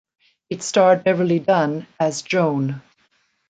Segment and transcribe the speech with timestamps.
[0.49, 2.81] It starred Beverly Dunn as Joan.